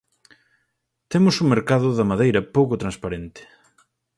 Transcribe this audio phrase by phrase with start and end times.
[1.11, 3.41] Temos un mercado da madeira pouco transparente.